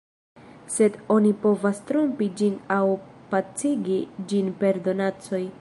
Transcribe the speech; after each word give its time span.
Sed 0.75 0.95
oni 1.15 1.33
povas 1.43 1.83
trompi 1.91 2.31
ĝin 2.41 2.57
aŭ 2.79 2.81
pacigi 3.35 4.03
ĝin 4.33 4.53
per 4.65 4.85
donacoj. 4.89 5.49